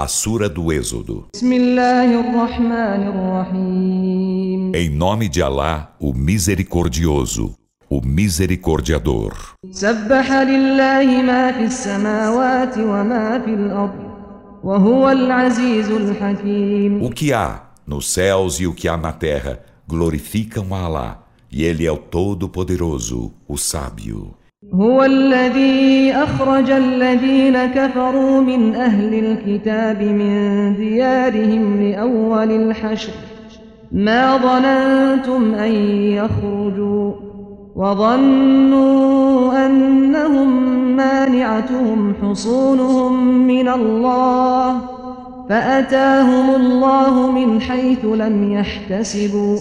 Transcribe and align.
A 0.00 0.06
Sura 0.06 0.48
do 0.48 0.72
Êxodo. 0.72 1.26
Em 4.72 4.88
nome 4.90 5.28
de 5.28 5.42
Alá, 5.42 5.92
o 5.98 6.14
Misericordioso, 6.14 7.56
o 7.90 8.00
Misericordiador. 8.00 9.54
O 17.02 17.10
que 17.10 17.32
há 17.32 17.62
nos 17.84 18.12
céus 18.12 18.60
e 18.60 18.68
o 18.68 18.72
que 18.72 18.86
há 18.86 18.96
na 18.96 19.12
terra 19.12 19.64
glorificam 19.88 20.72
a 20.76 20.82
Alá, 20.82 21.24
e 21.50 21.64
Ele 21.64 21.84
é 21.84 21.90
o 21.90 21.98
Todo-Poderoso, 21.98 23.32
o 23.48 23.56
Sábio. 23.56 24.36
هو 24.74 25.04
الذي 25.04 26.12
أخرج 26.12 26.70
الذين 26.70 27.66
كفروا 27.66 28.40
من 28.40 28.74
أهل 28.74 29.14
الكتاب 29.14 30.02
من 30.02 30.74
ديارهم 30.76 31.82
لأول 31.82 32.50
الحشر. 32.50 33.12
ما 33.92 34.36
ظننتم 34.36 35.54
أن 35.54 35.70
يخرجوا 36.12 37.12
وظنوا 37.76 39.66
أنهم 39.66 40.72
مانعتهم 40.96 42.14
حصونهم 42.22 43.46
من 43.46 43.68
الله 43.68 44.80
فأتاهم 45.48 46.54
الله 46.54 47.32
من 47.32 47.60
حيث 47.60 48.04
لم 48.04 48.52
يحتسبوا 48.52 49.58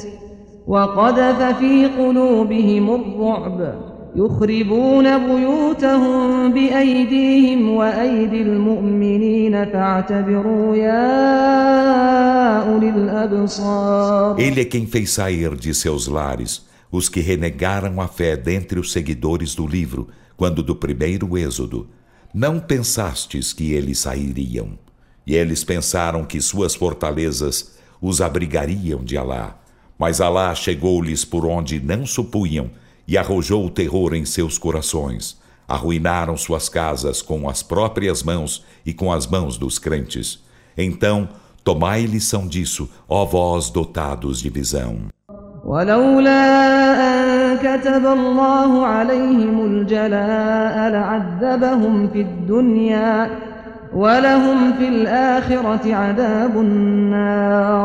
وقذف 0.67 1.57
في 1.59 1.85
قلوبهم 1.85 2.95
الرعب. 2.95 3.86
يخربون 4.16 5.18
بيوتهم 5.26 6.52
بأيديهم 6.52 7.70
وأيدي 7.70 8.42
المؤمنين 8.42 9.64
فاعتبروا 9.64 10.76
يا 10.76 11.12
أولي 12.62 12.90
الأبصار 12.90 14.36
Ele 14.38 14.60
é 14.60 14.64
quem 14.64 14.86
fez 14.86 15.10
sair 15.10 15.56
de 15.56 15.74
seus 15.74 16.06
lares 16.06 16.72
os 16.92 17.08
que 17.08 17.20
renegaram 17.20 18.02
a 18.02 18.06
fé 18.06 18.36
dentre 18.36 18.78
os 18.78 18.92
seguidores 18.92 19.54
do 19.54 19.66
livro, 19.66 20.08
quando 20.36 20.62
do 20.62 20.76
primeiro 20.76 21.38
êxodo. 21.38 21.88
Não 22.34 22.60
pensastes 22.60 23.54
que 23.54 23.72
eles 23.72 24.00
sairiam. 24.00 24.78
E 25.26 25.34
eles 25.34 25.64
pensaram 25.64 26.24
que 26.24 26.38
suas 26.40 26.74
fortalezas 26.74 27.78
os 28.00 28.20
abrigariam 28.20 29.02
de 29.02 29.16
Alá. 29.16 29.58
Mas 29.98 30.20
Alá 30.20 30.54
chegou-lhes 30.54 31.24
por 31.24 31.46
onde 31.46 31.80
não 31.80 32.04
supunham 32.04 32.70
e 33.07 33.17
arrojou 33.17 33.65
o 33.65 33.69
terror 33.69 34.13
em 34.13 34.25
seus 34.25 34.57
corações. 34.57 35.37
Arruinaram 35.67 36.35
suas 36.35 36.69
casas 36.69 37.21
com 37.21 37.49
as 37.49 37.63
próprias 37.63 38.23
mãos 38.23 38.65
e 38.85 38.93
com 38.93 39.11
as 39.11 39.27
mãos 39.27 39.57
dos 39.57 39.79
crentes. 39.79 40.43
Então, 40.77 41.29
tomai 41.63 42.05
lição 42.05 42.47
disso, 42.47 42.89
ó 43.07 43.25
vós 43.25 43.69
dotados 43.69 44.39
de 44.41 44.49
visão. 44.49 45.07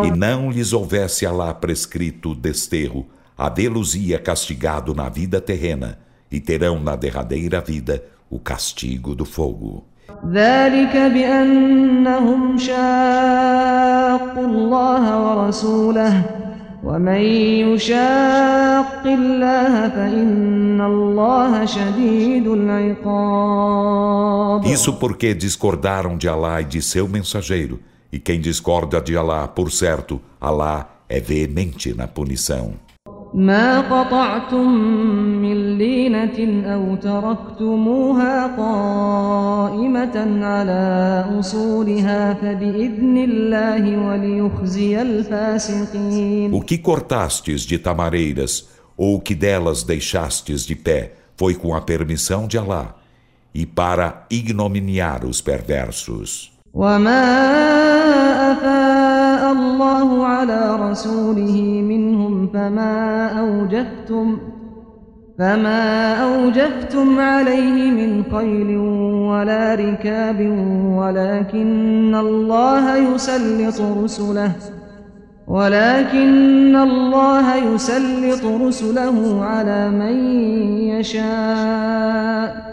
E 0.04 0.10
não 0.10 0.50
lhes 0.50 0.72
houvesse 0.72 1.26
Alá 1.26 1.52
prescrito 1.54 2.34
desterro, 2.34 3.06
havê-los-ia 3.36 4.18
castigado 4.18 4.94
na 4.94 5.08
vida 5.08 5.40
terrena, 5.40 5.98
e 6.30 6.40
terão 6.40 6.80
na 6.80 6.96
derradeira 6.96 7.60
vida 7.60 8.02
o 8.30 8.38
castigo 8.38 9.14
do 9.14 9.24
fogo. 9.24 9.84
Isso 24.64 24.94
porque 24.94 25.34
discordaram 25.34 26.16
de 26.16 26.28
Alá 26.28 26.60
e 26.60 26.64
de 26.64 26.82
seu 26.82 27.06
mensageiro, 27.06 27.80
e 28.12 28.18
quem 28.18 28.40
discorda 28.40 29.00
de 29.00 29.16
Alá, 29.16 29.46
por 29.48 29.70
certo, 29.70 30.20
Alá 30.40 30.88
é 31.08 31.20
veemente 31.20 31.94
na 31.94 32.08
punição. 32.08 32.74
ما 33.33 33.81
قطعتم 33.81 34.69
من 35.41 35.77
لينة 35.77 36.67
أو 36.73 36.95
تركتموها 36.95 38.47
قائمة 38.47 40.45
على 40.45 41.25
أصولها 41.39 42.33
فبإذن 42.33 43.17
الله 43.17 44.07
وليخزي 44.07 45.01
الفاسقين 45.01 46.53
O 46.53 46.61
que 46.61 46.77
cortastes 46.77 47.61
de 47.61 47.77
tamareiras, 47.77 48.69
ou 48.97 49.15
o 49.15 49.21
que 49.21 49.35
delas 49.35 49.83
deixastes 49.83 50.65
de 50.65 50.75
pé, 50.75 51.13
foi 51.35 51.53
com 51.53 51.75
a 51.75 51.81
permissão 51.81 52.47
de 52.47 52.57
Alá, 52.57 52.95
e 53.53 53.65
para 53.65 54.25
ignominiar 54.31 55.25
os 55.25 55.41
perversos. 55.41 56.51
وما 56.73 57.23
أفاء 58.51 59.51
الله 59.51 60.25
على 60.25 60.89
رسوله 60.91 61.81
فما 62.46 63.26
أوجفتم 63.40 64.38
فما 65.38 66.14
أوجفتم 66.14 67.20
عليه 67.20 67.90
من 67.90 68.24
خيل 68.32 68.76
ولا 69.28 69.74
ركاب 69.74 70.40
ولكن 70.96 72.14
الله 72.14 72.96
يسلط 72.96 73.80
رسله 74.02 74.52
ولكن 75.48 76.76
الله 76.76 77.56
يسلط 77.56 78.44
رسله 78.44 79.44
على 79.44 79.90
من 79.90 80.16
يشاء 80.88 82.71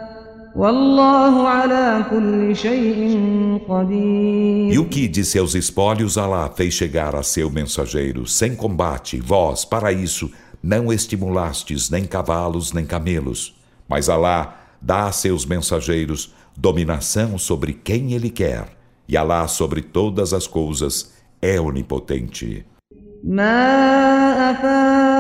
E 4.71 4.79
o 4.79 4.85
que 4.89 5.09
de 5.09 5.25
seus 5.25 5.55
espólios 5.55 6.17
Alá 6.17 6.49
fez 6.49 6.75
chegar 6.75 7.17
a 7.17 7.23
seu 7.23 7.51
mensageiro 7.51 8.27
sem 8.27 8.55
combate, 8.55 9.21
vós, 9.21 9.65
para 9.65 9.93
isso, 9.93 10.31
não 10.63 10.93
estimulastes 10.93 11.91
nem 11.91 12.05
cavalos 12.05 12.73
nem 12.73 12.87
camelos. 12.87 13.55
Mas 13.89 14.09
Alá 14.09 14.57
dá 14.81 15.07
a 15.07 15.13
seus 15.13 15.45
mensageiros 15.45 16.33
dominação 16.57 17.37
sobre 17.37 17.73
quem 17.73 18.13
Ele 18.13 18.31
quer, 18.31 18.69
e 19.09 19.17
Alá 19.17 19.49
sobre 19.49 19.83
todas 19.83 20.33
as 20.33 20.47
coisas 20.47 21.13
é 21.43 21.61
onipotente. 21.61 22.65
ما 23.25 24.51
أفاء 24.51 25.18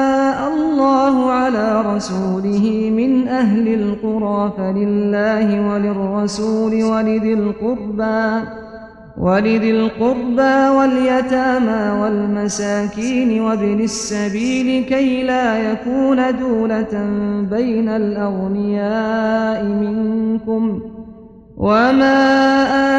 الله 0.79 1.31
على 1.31 1.81
رسوله 1.95 2.91
من 2.95 3.27
أهل 3.27 3.67
القرى 3.67 4.53
فلله 4.57 5.69
وللرسول 5.69 6.83
ولذي 6.83 7.33
القربى 7.33 8.47
ولذي 9.17 9.71
القربى 9.71 10.77
واليتامى 10.77 12.01
والمساكين 12.01 13.41
وابن 13.41 13.79
السبيل 13.81 14.85
كي 14.85 15.23
لا 15.23 15.71
يكون 15.71 16.37
دولة 16.39 16.93
بين 17.51 17.89
الأغنياء 17.89 19.63
منكم. 19.63 20.81
وما 21.57 22.19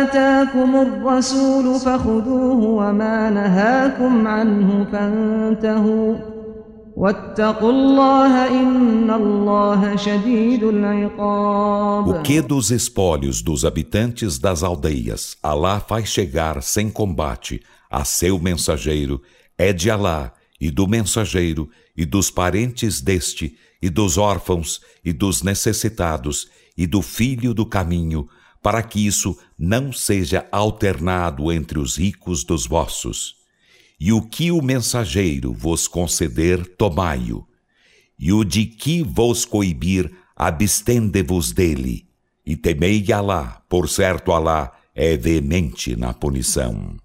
آتاكم 0.03 0.77
الرسول 0.77 1.75
فخذوه 1.75 2.65
وما 2.65 3.31
نهاكم 3.31 4.27
عنه 4.27 4.87
فانتهوا 4.93 6.15
O 12.06 12.22
que 12.22 12.43
dos 12.43 12.71
espólios 12.71 13.41
dos 13.41 13.65
habitantes 13.65 14.38
das 14.38 14.62
aldeias 14.62 15.34
Alá 15.43 15.81
faz 15.81 16.10
chegar 16.10 16.62
sem 16.62 16.91
combate 16.91 17.63
a 17.91 18.04
seu 18.04 18.39
mensageiro 18.39 19.22
é 19.57 19.72
de 19.72 19.91
Alá 19.91 20.34
e 20.60 20.71
do 20.71 20.86
mensageiro 20.86 21.71
e 21.97 22.04
dos 22.04 22.30
parentes 22.30 23.01
deste 23.01 23.57
e 23.80 23.89
dos 23.89 24.19
órfãos 24.19 24.83
e 25.03 25.10
dos 25.10 25.42
necessitados 25.42 26.51
e 26.77 26.86
do 26.86 27.01
filho 27.01 27.54
do 27.54 27.65
caminho 27.65 28.28
para 28.63 28.83
que 28.83 29.07
isso 29.07 29.39
não 29.59 29.91
seja 29.91 30.47
alternado 30.53 31.51
entre 31.51 31.78
os 31.78 31.97
ricos 31.97 32.45
dos 32.45 32.66
vossos. 32.66 33.40
E 34.00 34.12
o 34.12 34.22
que 34.22 34.52
o 34.52 34.62
mensageiro 34.62 35.53
vos 35.53 35.88
conceder, 35.88 36.66
tomai-o. 36.78 37.46
E 38.20 38.32
o 38.34 38.44
de 38.44 38.66
que 38.66 39.03
vos 39.03 39.46
coibir, 39.46 40.12
abstende-vos 40.35 41.52
dele. 41.52 42.06
E 42.46 42.56
temei 42.56 43.12
Alá, 43.12 43.62
por 43.70 43.90
certo 43.90 44.32
Alá 44.32 44.73
é 44.94 45.17
veemente 45.17 45.96
na 45.96 46.14
punição. 46.14 46.97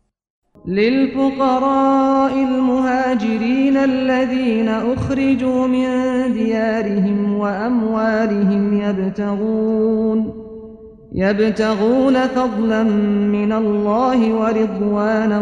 للفقراء 0.67 2.35
المهاجرين 2.35 3.77
الذين 3.77 4.69
أخرجوا 4.69 5.67
من 5.67 5.89
ديارهم 6.33 7.35
وأموالهم 7.35 8.81
يبتغون 8.83 10.44
يبتغون 11.15 12.29
فضلا 12.29 12.83
من 12.83 13.53
الله 13.53 14.35
ورضوانا 14.35 15.41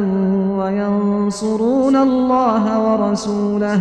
وينصرون 0.58 1.96
الله 1.96 2.64
ورسوله 2.78 3.80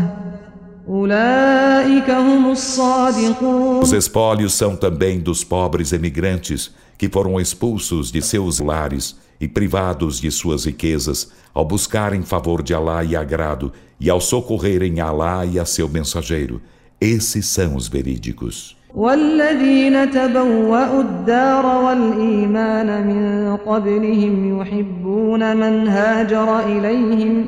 أولئك 0.90 2.10
هم 2.10 2.52
الصادقون 2.52 3.82
Os 3.82 3.94
espólios 3.94 4.54
são 4.54 4.76
também 4.76 5.20
dos 5.20 5.44
pobres 5.44 5.94
emigrantes 5.94 6.72
que 6.98 7.10
foram 7.10 7.40
expulsos 7.40 8.12
de 8.12 8.22
seus 8.22 8.60
lares 8.60 9.16
e 9.40 9.48
privados 9.48 10.20
de 10.20 10.32
suas 10.32 10.66
riquezas 10.66 11.32
ao 11.54 11.66
buscarem 11.66 12.24
favor 12.24 12.62
de 12.64 12.74
Alá 12.74 13.04
e 13.04 13.16
agrado 13.16 13.72
e 14.00 14.10
ao 14.10 14.20
socorrerem 14.20 15.00
Alá 15.00 15.46
e 15.46 15.60
a 15.60 15.66
seu 15.66 15.88
mensageiro. 15.88 16.62
Esses 17.00 17.46
são 17.46 17.76
os 17.76 17.88
verídicos. 17.88 18.76
والذين 18.95 20.11
تبوأوا 20.11 21.01
الدار 21.01 21.85
والإيمان 21.85 23.07
من 23.07 23.57
قبلهم 23.57 24.61
يحبون 24.61 25.57
من 25.57 25.89
هاجر 25.89 26.61
إليهم 26.61 27.47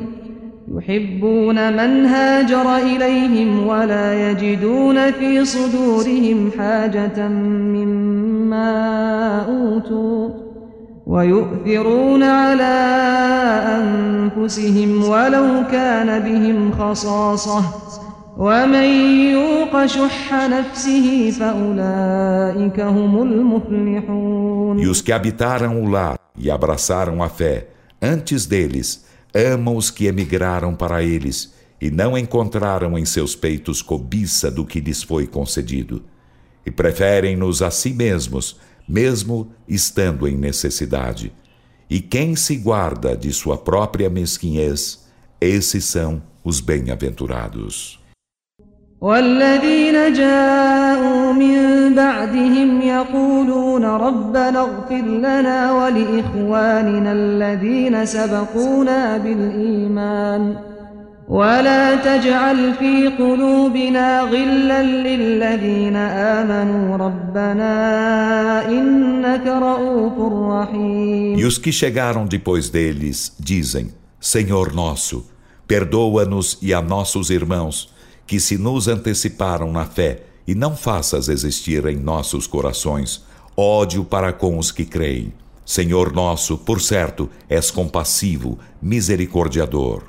يحبون 0.74 1.72
من 1.72 2.06
هاجر 2.06 2.76
إليهم 2.76 3.66
ولا 3.66 4.30
يجدون 4.30 5.10
في 5.10 5.44
صدورهم 5.44 6.50
حاجة 6.58 7.28
مما 7.28 8.70
أوتوا 9.48 10.28
ويؤثرون 11.06 12.22
على 12.22 12.74
أنفسهم 13.78 15.04
ولو 15.04 15.46
كان 15.72 16.18
بهم 16.18 16.72
خصاصة. 16.72 17.62
E 24.76 24.88
os 24.88 25.00
que 25.00 25.12
habitaram 25.12 25.80
o 25.80 25.88
lar 25.88 26.18
e 26.36 26.50
abraçaram 26.50 27.22
a 27.22 27.28
fé, 27.28 27.68
antes 28.02 28.44
deles, 28.44 29.04
amam 29.32 29.76
os 29.76 29.88
que 29.88 30.06
emigraram 30.06 30.74
para 30.74 31.00
eles, 31.00 31.54
e 31.80 31.92
não 31.92 32.18
encontraram 32.18 32.98
em 32.98 33.04
seus 33.04 33.36
peitos 33.36 33.80
cobiça 33.80 34.50
do 34.50 34.64
que 34.64 34.80
lhes 34.80 35.00
foi 35.00 35.28
concedido, 35.28 36.02
e 36.66 36.72
preferem-nos 36.72 37.62
a 37.62 37.70
si 37.70 37.94
mesmos, 37.94 38.58
mesmo 38.88 39.52
estando 39.68 40.26
em 40.26 40.36
necessidade. 40.36 41.32
E 41.88 42.00
quem 42.00 42.34
se 42.34 42.56
guarda 42.56 43.16
de 43.16 43.32
sua 43.32 43.56
própria 43.56 44.10
mesquinhez, 44.10 45.06
esses 45.40 45.84
são 45.84 46.20
os 46.42 46.58
bem-aventurados. 46.58 48.02
والذين 49.00 50.12
جاءوا 50.12 51.32
من 51.32 51.94
بعدهم 51.94 52.80
يقولون 52.82 53.84
ربنا 53.84 54.60
اغفر 54.60 55.04
لنا 55.04 55.72
ولإخواننا 55.72 57.12
الذين 57.12 58.06
سبقونا 58.06 59.18
بالإيمان 59.18 60.56
ولا 61.28 61.96
تجعل 61.96 62.74
في 62.74 63.08
قلوبنا 63.08 64.20
غلا 64.20 64.82
للذين 64.82 65.96
آمنوا 66.36 66.96
ربنا 66.96 68.68
إنك 68.68 69.46
رؤوف 69.46 70.32
رحيم. 70.50 71.38
E 71.38 71.44
os 71.44 71.58
que 71.58 71.72
chegaram 71.72 72.26
depois 72.26 72.68
deles 72.68 73.32
dizem: 73.40 73.90
Senhor 74.20 74.74
nosso, 74.74 75.26
perdoa-nos 75.66 76.58
e 76.62 76.74
a 76.74 76.82
nossos 76.82 77.30
irmãos 77.30 77.93
que 78.25 78.39
se 78.39 78.57
nos 78.57 78.87
anteciparam 78.87 79.71
na 79.71 79.85
fé 79.85 80.23
e 80.47 80.53
não 80.53 80.75
faças 80.75 81.29
existir 81.29 81.85
em 81.85 81.97
nossos 81.97 82.47
corações 82.47 83.23
ódio 83.59 84.05
para 84.05 84.31
com 84.31 84.57
os 84.57 84.71
que 84.71 84.85
creem. 84.85 85.33
Senhor 85.65 86.13
nosso, 86.13 86.57
por 86.57 86.79
certo, 86.81 87.29
és 87.49 87.69
compassivo, 87.69 88.57
misericordiador. 88.81 90.03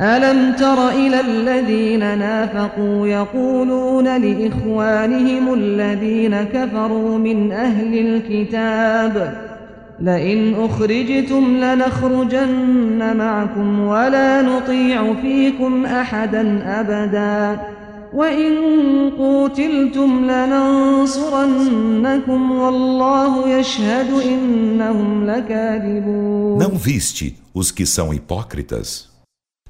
ألم 0.00 0.56
تر 0.56 0.88
إلى 0.88 1.20
الذين 1.20 2.18
نافقوا 2.18 3.06
يقولون 3.06 4.16
لإخوانهم 4.16 5.54
الذين 5.54 6.42
كفروا 6.42 7.18
من 7.18 7.52
أهل 7.52 7.98
الكتاب 7.98 9.45
لئن 10.00 10.54
أخرجتم 10.54 11.56
لنخرجن 11.56 13.16
معكم 13.16 13.80
ولا 13.80 14.42
نطيع 14.42 15.14
فيكم 15.14 15.86
أحدا 15.86 16.62
أبدا 16.80 17.60
وإن 18.14 18.52
قوتلتم 19.18 20.24
لننصرنكم 20.30 21.72
والله 22.52 23.58
يشهد 23.58 24.10
إنهم 24.24 25.26
لكاذبون 25.26 26.58
Não 26.58 26.76
viste 26.76 27.36
os 27.54 27.70
que 27.70 27.86
são 27.86 28.12
hipócritas? 28.12 29.10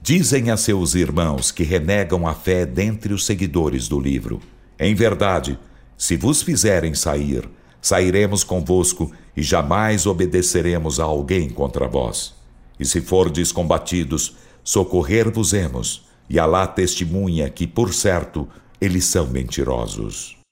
Dizem 0.01 0.51
a 0.51 0.57
seus 0.57 0.97
irmãos 0.97 1.53
que 1.53 1.63
renegam 1.63 2.27
a 2.27 2.35
fé 2.35 2.67
dentre 2.67 3.15
os 3.15 3.25
seguidores 3.25 3.87
do 3.87 4.01
livro: 4.01 4.41
Em 4.81 4.95
verdade, 4.95 5.57
se 5.97 6.17
vos 6.17 6.43
fizerem 6.43 6.95
sair, 6.95 7.49
sairemos 7.81 8.45
convosco 8.45 9.11
e 9.37 9.43
jamais 9.43 10.07
obedeceremos 10.07 11.01
a 11.01 11.05
alguém 11.05 11.49
contra 11.49 11.89
vós. 11.89 12.35
E 12.79 12.85
se 12.85 13.01
fordes 13.01 13.51
combatidos, 13.53 14.37
socorrer-vos-emos, 14.63 16.07
e 16.31 16.39
Alá 16.39 16.67
testemunha 16.67 17.51
que, 17.51 17.67
por 17.67 17.93
certo, 17.93 18.49
eles 18.81 19.05
são 19.05 19.27
mentirosos. 19.27 20.43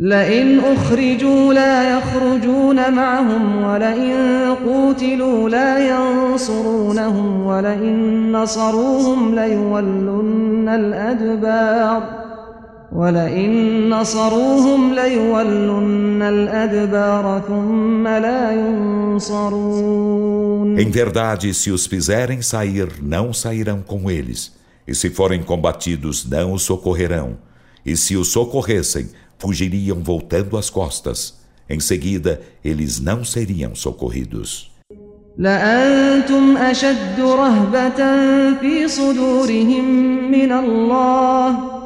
لئن 0.00 0.60
أخرجوا 0.60 1.54
لا 1.54 1.98
يخرجون 1.98 2.94
معهم 2.94 3.64
ولئن 3.64 4.14
قوتلوا 4.66 5.48
لا 5.48 5.78
ينصرونهم 5.88 7.46
ولئن 7.46 8.32
نصروهم 8.32 9.34
ليولن 9.34 10.68
الأدبار 10.68 12.24
ولئن 12.92 13.88
نصروهم 13.88 14.94
ليولن 14.94 16.22
الأدبار 16.22 17.42
ثم 17.48 18.08
لا 18.08 18.52
ينصرون 18.52 20.04
Em 20.78 20.90
verdade, 20.90 21.54
se 21.54 21.70
os 21.70 21.86
fizerem 21.86 22.42
sair, 22.42 22.88
não 23.00 23.32
sairão 23.32 23.80
com 23.80 24.10
eles. 24.10 24.52
E 24.86 24.94
se 24.94 25.08
forem 25.10 25.42
combatidos, 25.42 26.24
não 26.28 26.52
os 26.52 26.62
socorrerão. 26.62 27.36
E 27.86 27.96
se 27.96 28.16
os 28.16 28.28
socorressem, 28.28 29.08
fugiriam 29.38 30.02
voltando 30.02 30.56
as 30.56 30.68
costas. 30.70 31.34
Em 31.68 31.80
seguida, 31.80 32.40
eles 32.64 33.00
não 33.00 33.24
seriam 33.24 33.74
socorridos. 33.74 34.70
لأنتم 35.38 36.56
أشد 36.56 37.20
رهبة 37.20 38.00
في 38.60 38.88
صدورهم 38.88 39.84
من 40.30 40.52
الله 40.52 41.77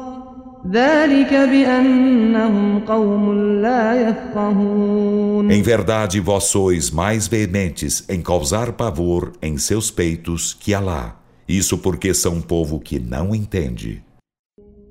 Em 5.49 5.61
verdade, 5.61 6.19
vós 6.19 6.43
sois 6.45 6.91
mais 6.91 7.27
veementes 7.27 8.03
em 8.09 8.21
causar 8.21 8.73
pavor 8.73 9.31
em 9.41 9.57
seus 9.57 9.89
peitos 9.89 10.53
que 10.59 10.73
Alá. 10.73 11.15
Isso 11.47 11.77
porque 11.77 12.13
são 12.13 12.33
um 12.33 12.41
povo 12.41 12.79
que 12.79 12.99
não 12.99 13.33
entende. 13.33 14.03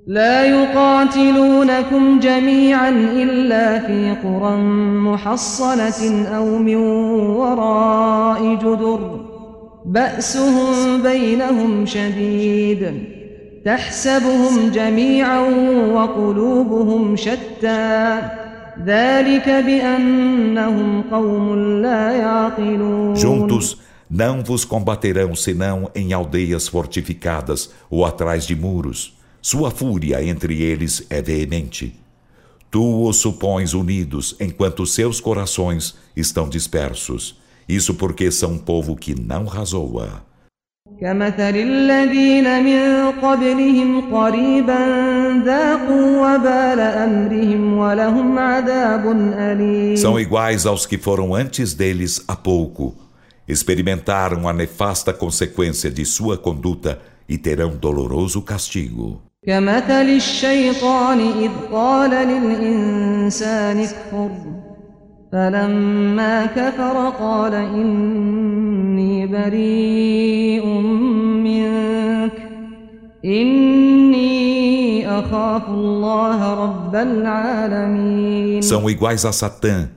لا 0.08 0.44
يقاتلونكم 0.44 2.20
جميعا 2.20 2.88
إلا 2.90 3.78
في 3.78 4.16
قرى 4.24 4.56
محصنة 5.04 6.28
أو 6.36 6.58
من 6.58 6.76
وراء 7.36 8.54
جدر 8.54 9.20
بأسهم 9.84 11.02
بينهم 11.02 11.86
شديد 11.86 13.11
تحسبهم 13.64 14.70
جميعا 14.70 15.40
وقلوبهم 15.94 17.16
شتى 17.16 18.22
ذلك 18.84 19.48
بأنهم 19.48 21.02
قوم 21.10 21.54
لا 21.82 22.12
يعقلون 22.12 23.16
Juntos 23.16 23.76
não 24.10 24.42
vos 24.42 24.64
combaterão 24.64 25.34
senão 25.34 25.90
em 25.94 26.12
aldeias 26.12 26.66
fortificadas 26.68 27.70
ou 27.90 28.06
atrás 28.06 28.46
de 28.46 28.56
muros. 28.56 29.18
Sua 29.42 29.70
fúria 29.70 30.24
entre 30.24 30.62
eles 30.62 31.06
é 31.10 31.20
veemente. 31.20 31.94
Tu 32.70 33.06
os 33.06 33.16
supões 33.16 33.74
unidos 33.74 34.36
enquanto 34.40 34.86
seus 34.86 35.20
corações 35.20 35.96
estão 36.16 36.48
dispersos. 36.48 37.38
Isso 37.68 37.94
porque 37.94 38.30
são 38.30 38.52
um 38.52 38.58
povo 38.58 38.96
que 38.96 39.14
não 39.18 39.44
razoa. 39.44 40.22
كمثل 41.00 41.56
الذين 41.56 42.64
من 42.64 43.10
قبلهم 43.22 44.14
قريبا 44.14 44.78
ذاقوا 45.44 46.34
وبال 46.34 46.80
أمرهم 46.80 47.78
ولهم 47.78 48.38
عذاب 48.38 49.04
أليم 49.38 49.96
São 49.96 50.18
iguais 50.18 50.66
aos 50.66 50.86
que 50.86 50.98
foram 50.98 51.34
antes 51.34 51.74
deles 51.74 52.24
há 52.26 52.34
pouco. 52.34 52.94
Experimentaram 53.46 54.48
a 54.48 54.52
nefasta 54.52 55.12
consequência 55.12 55.90
de 55.90 56.04
sua 56.04 56.36
conduta 56.36 56.98
e 57.28 57.38
terão 57.38 57.76
doloroso 57.76 58.42
castigo. 58.42 59.20
كمثل 59.46 60.08
الشيطان 60.16 61.20
إذ 61.20 61.50
قال 61.72 62.10
للإنسان 62.10 63.80
اكفر 63.80 64.61
فلما 65.32 66.46
كفر 66.46 67.08
قال 67.18 67.54
إني 67.54 69.26
بريء 69.26 70.66
منك 71.44 72.32
إني 73.24 75.08
أخاف 75.08 75.68
الله 75.68 76.54
رب 76.54 76.94
العالمين 76.96 78.62
São 78.62 78.88
iguais 78.88 79.24
a 79.24 79.32
Satã, 79.32 79.90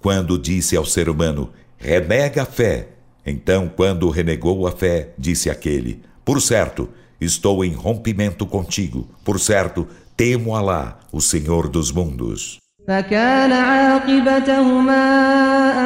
quando 0.00 0.38
disse 0.38 0.76
ao 0.76 0.84
ser 0.84 1.08
humano: 1.08 1.50
renega 1.78 2.42
a 2.42 2.46
fé. 2.46 2.88
Então, 3.24 3.68
quando 3.74 4.08
renegou 4.08 4.66
a 4.66 4.72
fé, 4.72 5.10
disse 5.18 5.50
aquele: 5.50 6.00
Por 6.24 6.40
certo, 6.40 6.88
estou 7.20 7.64
em 7.64 7.72
rompimento 7.72 8.46
contigo. 8.46 9.08
Por 9.24 9.40
certo, 9.40 9.86
temo 10.16 10.54
Alá, 10.54 11.00
o 11.12 11.20
Senhor 11.20 11.68
dos 11.68 11.90
mundos. 11.90 12.58
فكان 12.90 13.52
عاقبتهما 13.52 15.04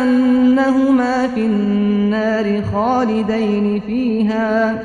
أنهما 0.02 1.28
في 1.35 1.40
النار 1.40 2.64
خالدين 2.73 3.80
فيها 3.80 4.83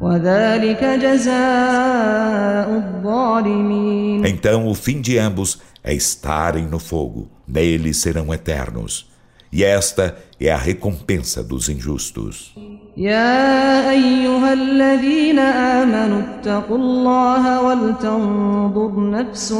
وذلك 0.00 0.84
جزاء 0.84 2.68
الظالمين 2.70 4.26
Então 4.26 4.66
o 4.66 4.74
fim 4.74 5.00
de 5.00 5.18
ambos 5.18 5.60
é 5.84 5.94
estarem 5.94 6.66
no 6.66 6.80
fogo, 6.80 7.28
nele 7.46 7.94
serão 7.94 8.34
eternos. 8.34 9.08
E 9.52 9.62
esta 9.62 10.16
é 10.40 10.50
a 10.50 10.56
recompensa 10.56 11.44
dos 11.44 11.68
injustos. 11.68 12.54
يا 12.96 13.90
أيها 13.90 14.52
الذين 14.52 15.38
آمنوا 15.38 16.20
اتقوا 16.20 16.78
الله 16.78 17.62
ولتنظر 17.62 19.10
نفس 19.10 19.52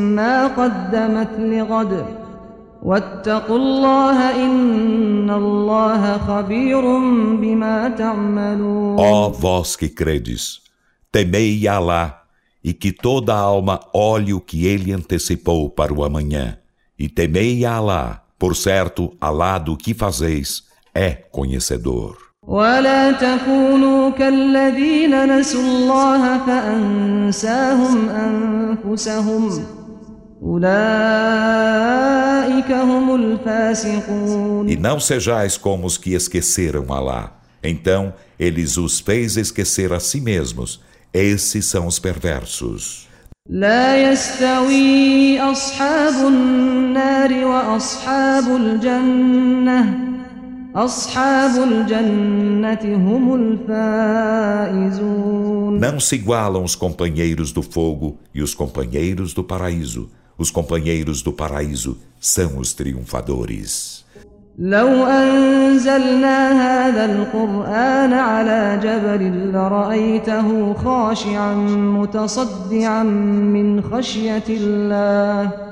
ما 0.00 0.46
قدمت 0.46 1.30
لغد 1.38 2.04
واتقوا 2.82 3.56
الله 3.56 4.44
إن 4.44 5.30
الله 5.30 6.18
خبير 6.18 6.82
بما 7.40 7.88
تعملون 7.88 8.96
Ó 8.98 9.30
vós 9.30 9.74
que 9.74 9.88
credes, 9.88 10.60
temei 11.10 11.66
Alá, 11.66 12.22
e 12.62 12.72
que 12.72 12.92
toda 12.92 13.34
alma 13.34 13.80
olhe 13.92 14.32
o 14.32 14.40
que 14.40 14.66
ele 14.66 14.92
antecipou 14.92 15.68
para 15.68 15.92
o 15.92 16.04
amanhã. 16.04 16.58
E 16.98 17.08
temei 17.08 17.64
Alá, 17.64 18.22
por 18.38 18.54
certo, 18.54 19.12
Alá 19.20 19.58
do 19.58 19.76
que 19.76 19.92
fazeis 19.94 20.62
é 20.94 21.10
conhecedor. 21.10 22.27
ولا 22.48 23.12
تكونوا 23.12 24.10
كالذين 24.10 25.38
نسوا 25.38 25.62
الله 25.62 26.46
فأنساهم 26.46 28.08
أنفسهم 28.08 29.64
أولئك 30.42 30.72
هم 32.72 33.14
الفاسقون 33.14 34.68
E 34.68 34.76
não 34.76 35.00
sejais 35.00 35.56
como 35.56 35.86
os 35.86 35.96
que 35.96 36.14
esqueceram 36.14 36.92
Alá. 36.92 37.32
Então 37.62 38.12
eles 38.38 38.76
os 38.76 39.00
fez 39.00 39.36
esquecer 39.38 39.92
a 39.92 40.00
si 40.00 40.20
mesmos. 40.20 40.82
Esses 41.14 41.64
são 41.66 41.86
os 41.86 41.98
perversos. 41.98 43.08
لا 43.50 44.12
يستوي 44.12 45.40
أصحاب 45.40 46.28
النار 46.28 47.44
وأصحاب 47.44 48.56
الجنة 48.56 50.07
Não 55.80 56.00
se 56.00 56.14
igualam 56.16 56.64
os 56.64 56.74
companheiros 56.74 57.52
do 57.52 57.62
fogo 57.62 58.18
e 58.34 58.42
os 58.42 58.54
companheiros 58.54 59.32
do 59.32 59.44
paraíso. 59.44 60.10
Os 60.36 60.50
companheiros 60.50 61.22
do 61.22 61.32
paraíso 61.32 61.96
são 62.20 62.58
os 62.58 62.74
triunfadores. 62.74 64.04
لو 64.58 65.06
أنزلنا 65.06 66.52
هذا 66.52 67.04
القرآن 67.04 68.12
على 68.12 68.80
جبل 68.82 69.52
لرأيته 69.52 70.74
خاشعا 70.74 71.54
متصدعا 71.98 73.02
من 73.02 73.82
خشية 73.82 74.44
الله 74.48 75.67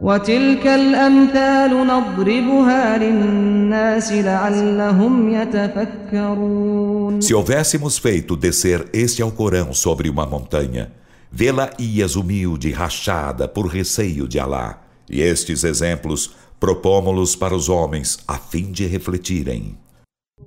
وتلك 0.00 0.66
الأمثال 0.66 1.86
نضربها 1.86 2.98
للناس 2.98 4.12
لعلهم 4.12 5.30
يتفكرون 5.30 7.20
Se 7.20 7.34
houvéssemos 7.34 7.98
feito 7.98 8.36
descer 8.36 8.88
este 8.92 9.22
Alcorão 9.22 9.72
sobre 9.72 10.08
uma 10.08 10.24
montanha, 10.24 10.92
vê-la-ias 11.32 12.14
humilde 12.14 12.68
e 12.68 12.72
rachada 12.72 13.48
por 13.48 13.66
receio 13.66 14.28
de 14.28 14.38
Alá. 14.38 14.80
E 15.10 15.20
estes 15.20 15.64
exemplos 15.64 16.30
propomos-los 16.60 17.34
para 17.34 17.54
os 17.56 17.68
homens 17.68 18.18
a 18.28 18.38
fim 18.38 18.70
de 18.70 18.86
refletirem. 18.86 19.76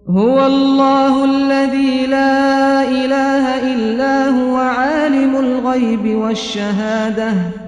هو 0.09 0.45
الله 0.45 1.25
الذي 1.25 2.05
لا 2.07 2.83
إله 2.83 3.73
إلا 3.73 4.29
هو 4.29 4.55
عالم 4.55 5.35
الغيب 5.35 6.15
والشهادة 6.15 7.31
هو 7.31 7.31
الرحمن 7.31 7.31
الرحيم 7.31 7.64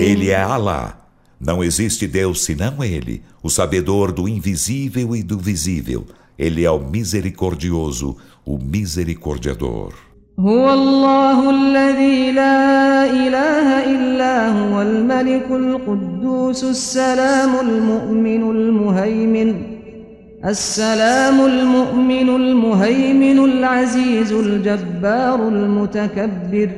Ele 0.00 0.30
é 0.30 0.42
Alá. 0.42 0.98
Não 1.40 1.62
existe 1.62 2.06
Deus 2.06 2.44
senão 2.44 2.82
Ele, 2.82 3.22
o 3.42 3.50
sabedor 3.50 4.10
do 4.10 4.28
invisível 4.28 5.14
e 5.14 5.22
do 5.22 5.38
visível. 5.38 6.06
Ele 6.38 6.64
é 6.64 6.70
o 6.70 6.78
misericordioso, 6.78 8.16
o 8.44 8.58
misericordiador. 8.58 9.92
هو 10.38 10.72
الله 10.74 11.50
الذي 11.50 12.32
لا 12.32 13.04
إله 13.04 13.94
إلا 13.94 14.48
هو 14.48 14.82
الملك 14.82 15.46
القدوس 15.50 16.64
السلام 16.64 17.60
المؤمن 17.60 18.50
المهيمن 18.50 19.76
السلام 20.44 21.40
المؤمن 21.40 22.28
المهيمن 22.28 23.38
العزيز 23.44 24.32
الجبار 24.32 25.48
المتكبر 25.48 26.70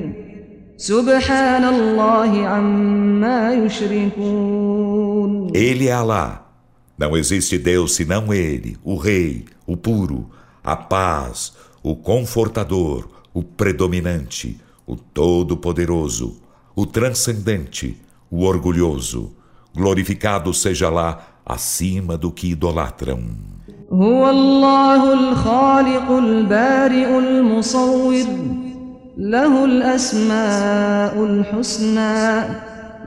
Ele 5.54 5.88
é 5.88 5.92
Alá. 5.92 6.46
Não 6.98 7.16
existe 7.18 7.58
Deus 7.58 7.96
senão 7.96 8.34
Ele, 8.34 8.78
o 8.84 8.96
Rei, 8.98 9.46
o 9.66 9.76
puro, 9.76 10.30
a 10.64 10.76
paz, 10.76 11.54
o 11.82 11.96
confortador, 11.96 13.08
o 13.34 13.42
predominante, 13.44 14.60
o 14.86 14.96
todo-poderoso, 14.96 16.38
o 16.76 16.86
transcendente, 16.86 17.98
o 18.30 18.44
orgulhoso. 18.44 19.32
Glorificado 19.76 20.54
seja 20.54 20.90
lá 20.90 21.40
acima 21.46 22.18
do 22.18 22.32
que 22.32 22.52
idolatram. 22.52 23.22
هو 23.92 24.30
الله 24.30 25.14
الخالق 25.14 26.12
البارئ 26.12 27.18
المصور 27.18 28.26
له 29.18 29.66
الأسماء 29.66 31.24
الحسنى 31.24 32.44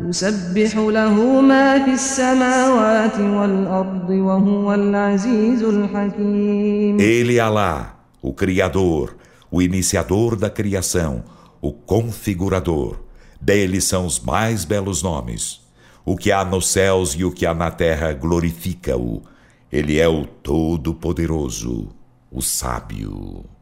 يسبح 0.00 0.76
له 0.76 1.40
ما 1.40 1.84
في 1.84 1.92
السماوات 1.92 3.18
والأرض 3.20 4.10
وهو 4.10 4.74
العزيز 4.74 5.62
الحكيم 5.62 6.98
Ele 7.00 7.36
é 7.36 7.40
Alá, 7.40 7.96
o 8.22 8.32
Criador, 8.32 9.16
o 9.50 9.62
iniciador 9.62 10.36
da 10.36 10.50
criação, 10.50 11.24
o 11.60 11.72
configurador. 11.72 13.00
Dele 13.40 13.80
são 13.80 14.06
os 14.06 14.20
mais 14.20 14.64
belos 14.64 15.02
nomes. 15.02 15.60
O 16.04 16.16
que 16.16 16.30
há 16.30 16.44
nos 16.44 16.68
céus 16.68 17.12
e 17.12 17.24
o 17.24 17.32
que 17.32 17.44
há 17.44 17.54
na 17.54 17.70
terra 17.70 18.12
glorifica-o. 18.12 19.22
Ele 19.72 19.98
é 19.98 20.08
o 20.08 20.24
Todo-Poderoso, 20.24 21.88
o 22.30 22.40
Sábio. 22.40 23.56